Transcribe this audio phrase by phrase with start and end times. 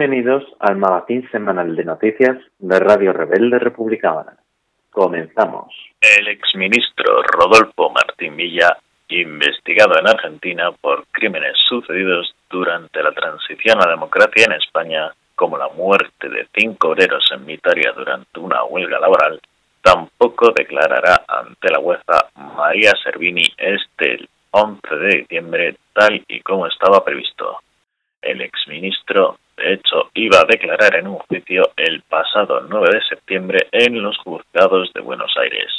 [0.00, 4.34] Bienvenidos al magazín semanal de noticias de Radio Rebelde Republicana.
[4.88, 5.74] Comenzamos.
[6.00, 8.78] El exministro Rodolfo Martín Villa,
[9.10, 15.58] investigado en Argentina por crímenes sucedidos durante la transición a la democracia en España, como
[15.58, 19.38] la muerte de cinco obreros en Vitoria durante una huelga laboral,
[19.82, 22.26] tampoco declarará ante la jueza
[22.56, 27.58] María Servini este 11 de diciembre, tal y como estaba previsto.
[28.22, 33.68] El exministro, de hecho, iba a declarar en un juicio el pasado 9 de septiembre
[33.70, 35.70] en los juzgados de Buenos Aires.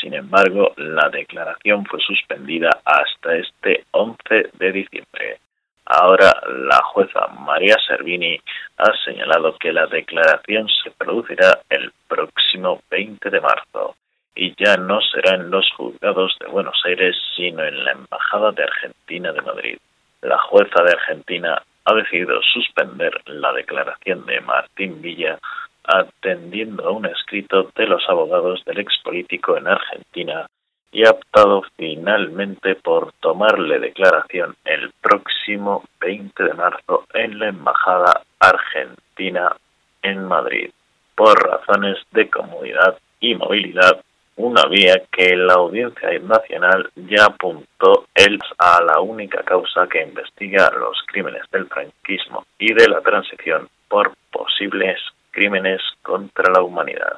[0.00, 5.38] Sin embargo, la declaración fue suspendida hasta este 11 de diciembre.
[5.84, 8.40] Ahora, la jueza María Servini
[8.78, 13.94] ha señalado que la declaración se producirá el próximo 20 de marzo
[14.34, 18.64] y ya no será en los juzgados de Buenos Aires, sino en la Embajada de
[18.64, 19.78] Argentina de Madrid
[20.22, 25.38] la jueza de Argentina ha decidido suspender la declaración de Martín Villa
[25.84, 30.46] atendiendo a un escrito de los abogados del expolítico en Argentina
[30.90, 38.22] y ha optado finalmente por tomarle declaración el próximo 20 de marzo en la Embajada
[38.40, 39.54] Argentina
[40.02, 40.70] en Madrid
[41.14, 44.02] por razones de comodidad y movilidad
[44.36, 50.70] una vía que la Audiencia Nacional ya apuntó él a la única causa que investiga
[50.78, 57.16] los crímenes del franquismo y de la transición por posibles crímenes contra la humanidad.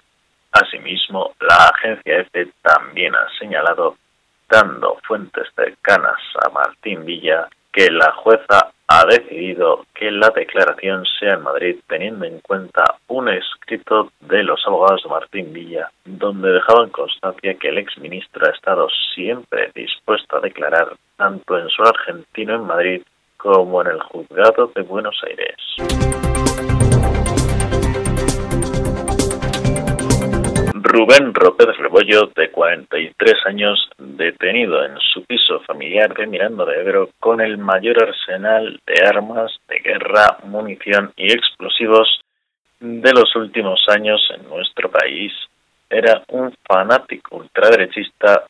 [0.53, 3.97] Asimismo, la agencia EFE también ha señalado,
[4.49, 11.35] dando fuentes cercanas a Martín Villa, que la jueza ha decidido que la declaración sea
[11.35, 16.89] en Madrid teniendo en cuenta un escrito de los abogados de Martín Villa, donde dejaban
[16.89, 22.65] constancia que el exministro ha estado siempre dispuesto a declarar tanto en su argentino en
[22.65, 23.03] Madrid
[23.37, 26.48] como en el juzgado de Buenos Aires.
[30.91, 37.11] Rubén López Rebollo, de 43 años, detenido en su piso familiar de Miranda de Ebro
[37.21, 42.23] con el mayor arsenal de armas de guerra, munición y explosivos
[42.81, 45.31] de los últimos años en nuestro país.
[45.91, 48.45] Era un fanático ultraderechista,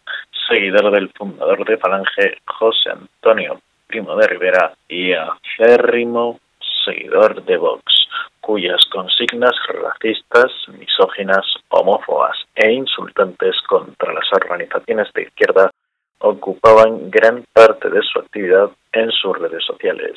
[0.48, 6.38] seguidor del fundador de Falange, José Antonio Primo de Rivera, y aférrimo
[6.84, 7.97] seguidor de Vox
[8.48, 15.70] cuyas consignas racistas, misóginas, homófobas e insultantes contra las organizaciones de izquierda
[16.20, 20.14] ocupaban gran parte de su actividad en sus redes sociales.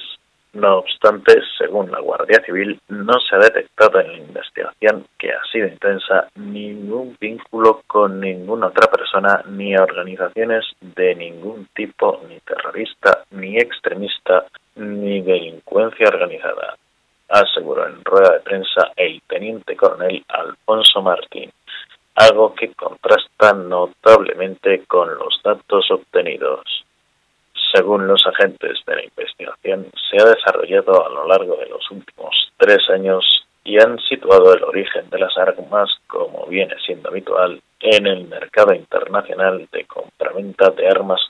[0.53, 5.43] No obstante, según la Guardia Civil, no se ha detectado en la investigación que ha
[5.51, 13.25] sido intensa ningún vínculo con ninguna otra persona ni organizaciones de ningún tipo, ni terrorista,
[13.31, 16.77] ni extremista, ni delincuencia organizada
[17.31, 21.51] aseguró en rueda de prensa el teniente coronel Alfonso Martín,
[22.15, 26.85] algo que contrasta notablemente con los datos obtenidos.
[27.73, 32.51] Según los agentes de la investigación, se ha desarrollado a lo largo de los últimos
[32.57, 38.07] tres años y han situado el origen de las armas, como viene siendo habitual, en
[38.07, 41.21] el mercado internacional de compraventa de armas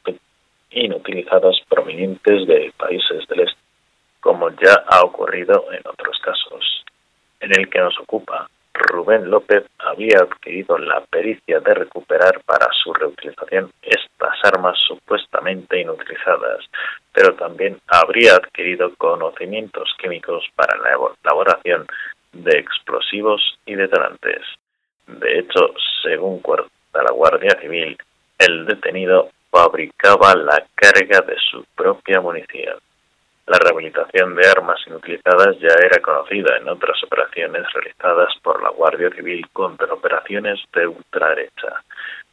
[0.71, 3.60] inutilizadas provenientes de países del este
[4.21, 6.85] como ya ha ocurrido en otros casos.
[7.41, 12.93] En el que nos ocupa, Rubén López había adquirido la pericia de recuperar para su
[12.93, 16.65] reutilización estas armas supuestamente inutilizadas,
[17.11, 21.85] pero también habría adquirido conocimientos químicos para la elaboración
[22.31, 24.41] de explosivos y detonantes.
[25.07, 25.73] De hecho,
[26.03, 27.97] según cuenta la Guardia Civil,
[28.37, 32.77] el detenido fabricaba la carga de su propia munición.
[33.51, 39.09] La rehabilitación de armas inutilizadas ya era conocida en otras operaciones realizadas por la Guardia
[39.09, 41.83] Civil contra operaciones de ultraderecha,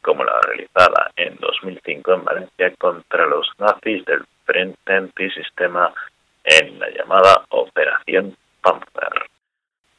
[0.01, 5.93] como la realizada en 2005 en Valencia contra los nazis del Frente Antisistema
[6.45, 9.27] en la llamada Operación Panzer.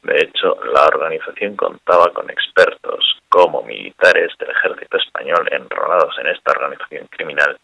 [0.01, 6.53] De hecho, la organización contaba con expertos como militares del ejército español enrolados en esta
[6.53, 7.59] organización criminal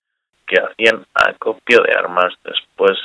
[0.46, 3.00] que hacían acopio de armas después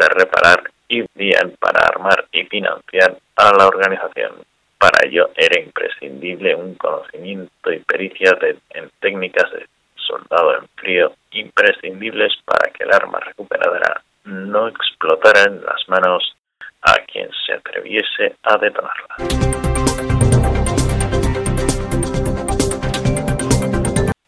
[0.00, 4.32] de reparar y bien para armar y financiar a la organización.
[4.78, 8.36] Para ello era imprescindible un conocimiento y pericia
[8.70, 15.62] en técnicas de soldado en frío imprescindibles para que el arma recuperada no explotara en
[15.64, 16.34] las manos
[16.82, 19.16] a quien se atreviese a detonarla.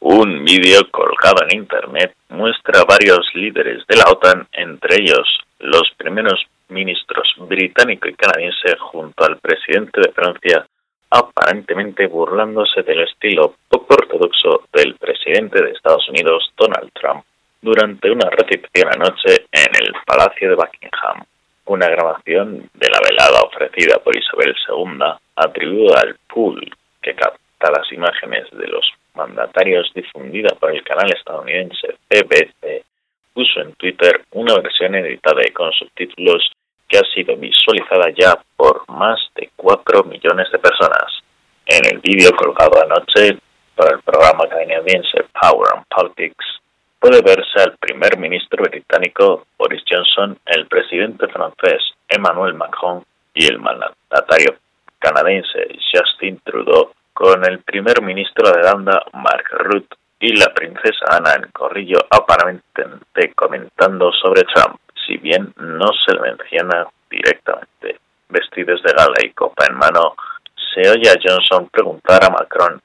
[0.00, 5.26] Un vídeo colgado en Internet muestra varios líderes de la OTAN, entre ellos
[5.62, 10.66] los primeros ministros británico y canadiense junto al presidente de Francia,
[11.10, 17.24] aparentemente burlándose del estilo poco ortodoxo del presidente de Estados Unidos, Donald Trump,
[17.60, 21.24] durante una recepción anoche en el Palacio de Buckingham.
[21.66, 24.98] Una grabación de la velada ofrecida por Isabel II
[25.36, 26.60] atribuida al pool
[27.00, 32.84] que capta las imágenes de los mandatarios difundida por el canal estadounidense BBC
[33.32, 36.50] puso en Twitter una versión editada y con subtítulos
[36.88, 41.06] que ha sido visualizada ya por más de 4 millones de personas.
[41.66, 43.38] En el vídeo colgado anoche
[43.74, 46.44] por el programa canadiense Power and Politics,
[47.00, 53.58] puede verse al primer ministro británico Boris Johnson, el presidente francés Emmanuel Macron y el
[53.58, 54.56] mandatario
[54.98, 61.34] canadiense Justin Trudeau con el primer ministro de Irlanda Mark Rutte y la princesa Ana
[61.34, 67.98] en corrillo aparentemente comentando sobre Trump, si bien no se le menciona directamente.
[68.28, 70.14] Vestidos de gala y copa en mano,
[70.72, 72.80] se oye a Johnson preguntar a Macron,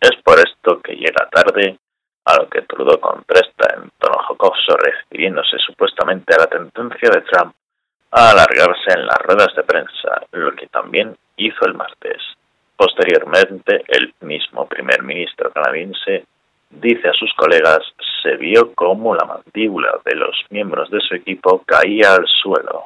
[0.00, 1.76] ¿es por esto que llega tarde?
[2.24, 7.54] A lo que Trudeau contesta en tono jocoso refiriéndose supuestamente a la tendencia de Trump
[8.12, 12.22] a alargarse en las ruedas de prensa, lo que también hizo el martes.
[12.74, 16.24] Posteriormente, el mismo primer ministro canadiense
[16.70, 17.80] dice a sus colegas,
[18.22, 22.84] se vio como la mandíbula de los miembros de su equipo caía al suelo.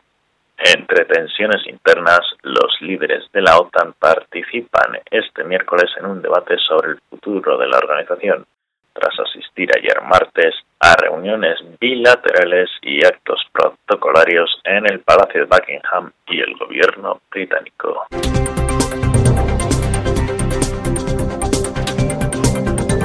[0.57, 6.93] Entre tensiones internas, los líderes de la OTAN participan este miércoles en un debate sobre
[6.93, 8.47] el futuro de la organización,
[8.93, 16.13] tras asistir ayer martes a reuniones bilaterales y actos protocolarios en el Palacio de Buckingham
[16.29, 18.07] y el gobierno británico.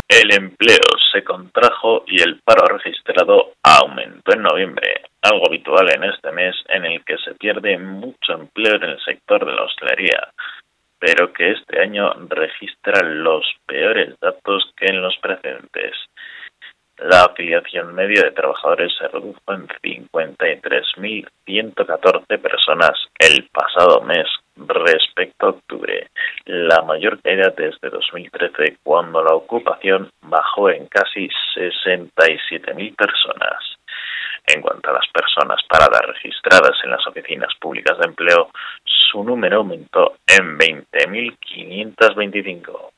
[0.09, 6.31] El empleo se contrajo y el paro registrado aumentó en noviembre, algo habitual en este
[6.31, 10.29] mes en el que se pierde mucho empleo en el sector de la hostelería,
[10.97, 15.95] pero que este año registra los peores datos que en los precedentes.
[16.97, 24.25] La afiliación media de trabajadores se redujo en 53.114 personas el pasado mes
[24.55, 26.09] respecto a octubre,
[26.45, 33.57] la mayor caída desde 2013, cuando la ocupación bajó en casi 67.000 personas.
[34.47, 38.49] En cuanto a las personas paradas registradas en las oficinas públicas de empleo,
[38.83, 42.91] su número aumentó en 20.525.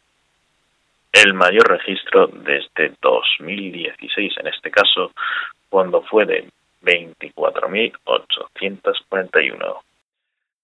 [1.11, 5.11] El mayor registro desde 2016, en este caso,
[5.69, 6.47] cuando fue de
[6.83, 9.81] 24.841.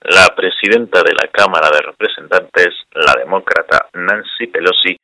[0.00, 4.96] La presidenta de la Cámara de Representantes, la demócrata Nancy Pelosi,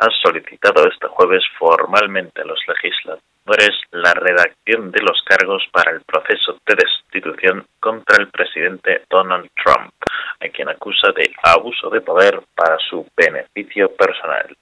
[0.00, 3.20] ha solicitado este jueves formalmente a los legisladores
[3.90, 9.92] la redacción de los cargos para el proceso de destitución contra el presidente Donald Trump,
[10.40, 14.56] a quien acusa de abuso de poder para su beneficio personal.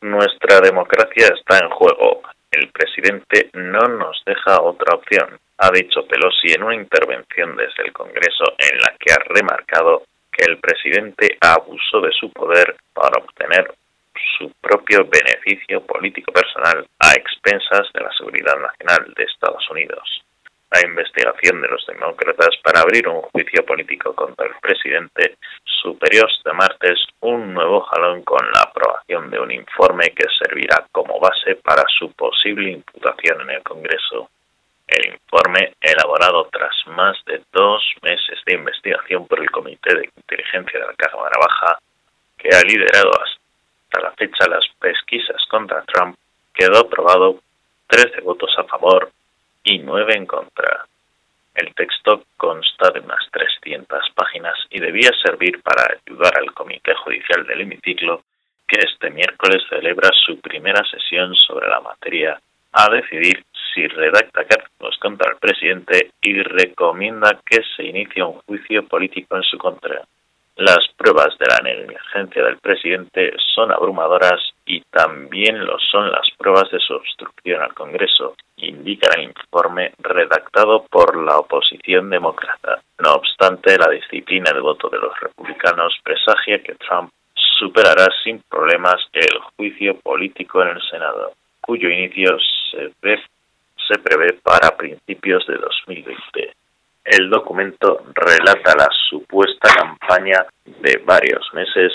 [0.00, 2.22] Nuestra democracia está en juego.
[2.50, 7.92] El presidente no nos deja otra opción, ha dicho Pelosi en una intervención desde el
[7.92, 13.72] Congreso en la que ha remarcado que el presidente abusó de su poder para obtener
[14.38, 20.22] su propio beneficio político personal a expensas de la seguridad nacional de Estados Unidos.
[20.70, 26.52] La investigación de los demócratas para abrir un juicio político contra el presidente superior este
[26.52, 31.84] martes un nuevo jalón con la aprobación de un informe que servirá como base para
[31.98, 34.30] su posible imputación en el Congreso.
[34.86, 40.80] El informe, elaborado tras más de dos meses de investigación por el Comité de Inteligencia
[40.80, 41.78] de la Cámara Baja,
[42.36, 43.39] que ha liderado hasta
[43.98, 46.16] la fecha las pesquisas contra Trump,
[46.54, 47.40] quedó aprobado
[47.88, 49.10] 13 votos a favor
[49.64, 50.86] y 9 en contra.
[51.54, 57.44] El texto consta de unas 300 páginas y debía servir para ayudar al Comité Judicial
[57.46, 58.22] del Hemiciclo,
[58.68, 62.40] que este miércoles celebra su primera sesión sobre la materia,
[62.72, 63.44] a decidir
[63.74, 69.42] si redacta cargos contra el presidente y recomienda que se inicie un juicio político en
[69.42, 70.02] su contra.
[70.60, 76.70] Las pruebas de la negligencia del presidente son abrumadoras y también lo son las pruebas
[76.70, 82.82] de su obstrucción al Congreso, indica el informe redactado por la oposición demócrata.
[82.98, 87.10] No obstante, la disciplina de voto de los republicanos presagia que Trump
[87.58, 92.36] superará sin problemas el juicio político en el Senado, cuyo inicio
[92.70, 96.59] se, se prevé para principios de 2020.
[97.04, 101.92] El documento relata la supuesta campaña de varios meses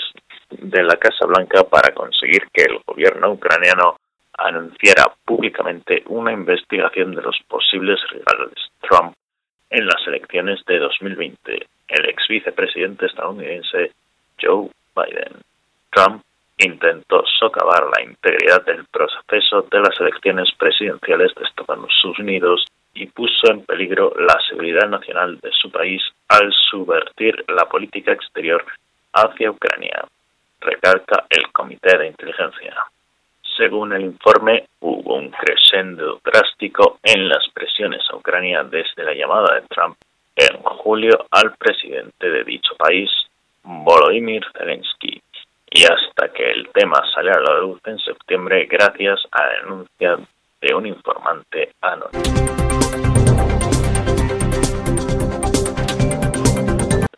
[0.50, 3.96] de la Casa Blanca para conseguir que el gobierno ucraniano
[4.38, 9.14] anunciara públicamente una investigación de los posibles rivales Trump
[9.70, 11.66] en las elecciones de 2020.
[11.88, 13.92] El ex vicepresidente estadounidense
[14.40, 15.40] Joe Biden.
[15.92, 16.22] Trump
[16.58, 22.64] intentó socavar la integridad del proceso de las elecciones presidenciales de Estados Unidos
[22.96, 28.64] y puso en peligro la seguridad nacional de su país al subvertir la política exterior
[29.12, 30.04] hacia Ucrania,
[30.60, 32.74] recalca el Comité de Inteligencia.
[33.56, 39.54] Según el informe, hubo un crescendo drástico en las presiones a Ucrania desde la llamada
[39.54, 39.96] de Trump
[40.34, 43.10] en julio al presidente de dicho país,
[43.62, 45.22] Volodymyr Zelensky,
[45.70, 50.18] y hasta que el tema salió a la luz en septiembre gracias a la denuncia
[50.60, 52.24] de un informante anónimo.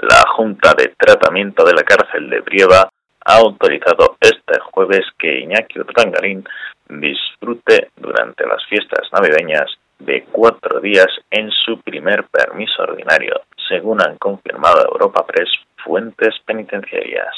[0.00, 2.88] La Junta de Tratamiento de la Cárcel de Brieva
[3.25, 6.45] ha autorizado este jueves que Iñaki Urdangarín
[6.88, 14.16] disfrute durante las fiestas navideñas de cuatro días en su primer permiso ordinario, según han
[14.18, 15.50] confirmado Europa Press
[15.85, 17.35] fuentes penitenciarias.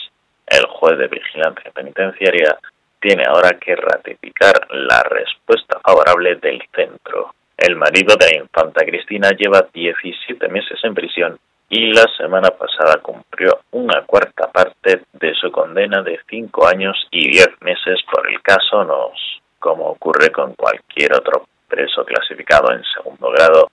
[0.46, 2.58] El juez de vigilancia penitenciaria
[3.00, 7.34] tiene ahora que ratificar la respuesta favorable del centro.
[7.56, 11.38] El marido de la infanta Cristina lleva 17 meses en prisión
[11.68, 17.30] y la semana pasada cumplió una cuarta parte de su condena de 5 años y
[17.30, 19.40] 10 meses por el caso Nos.
[19.58, 23.68] Como ocurre con cualquier otro preso clasificado en segundo grado,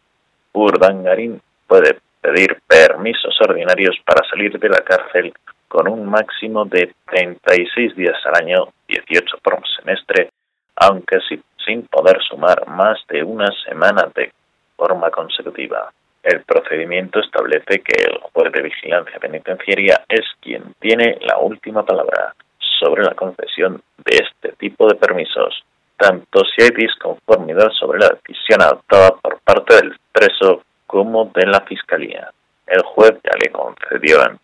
[0.54, 5.34] Urdangarín puede pedir permisos ordinarios para salir de la cárcel
[5.68, 10.32] con un máximo de 36 días al año, 18 por semestre,
[10.76, 11.20] aunque
[11.66, 14.32] sin poder sumar más de una semana de
[14.76, 15.92] forma consecutiva.
[16.24, 22.36] El procedimiento establece que el juez de vigilancia penitenciaria es quien tiene la última palabra
[22.80, 25.64] sobre la concesión de este tipo de permisos,
[25.98, 31.62] tanto si hay disconformidad sobre la decisión adoptada por parte del preso como de la
[31.62, 32.30] Fiscalía.
[32.66, 34.40] El juez ya le concedió en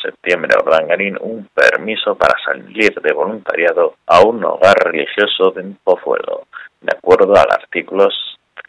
[0.00, 6.44] septiembre Urdangarín un permiso para salir de voluntariado a un hogar religioso de Pozuelo,
[6.80, 8.08] de acuerdo al artículo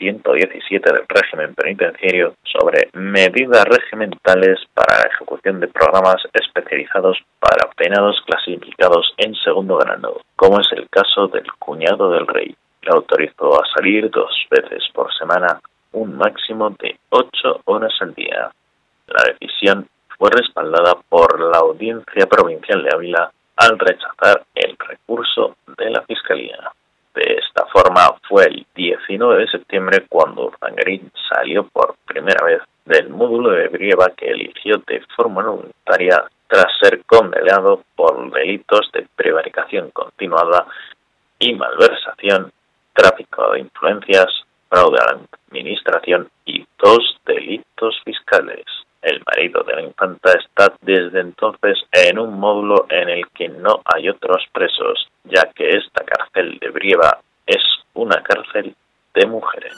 [0.02, 8.20] 117 del régimen penitenciario sobre medidas regimentales para la ejecución de programas especializados para penados
[8.26, 12.56] clasificados en segundo grado, como es el caso del cuñado del rey.
[12.82, 15.62] Le autorizó a salir dos veces por semana,
[15.92, 18.50] un máximo de ocho horas al día.
[19.08, 19.88] La decisión
[20.22, 26.60] fue respaldada por la Audiencia Provincial de Ávila al rechazar el recurso de la Fiscalía.
[27.16, 33.10] De esta forma, fue el 19 de septiembre cuando Urdangarín salió por primera vez del
[33.10, 39.90] módulo de Brieva que eligió de forma voluntaria tras ser condenado por delitos de prevaricación
[39.90, 40.68] continuada
[41.40, 42.01] y malversación,
[50.82, 56.04] desde entonces en un módulo en el que no hay otros presos, ya que esta
[56.04, 57.62] cárcel de Brieva es
[57.94, 58.76] una cárcel
[59.14, 59.74] de mujeres.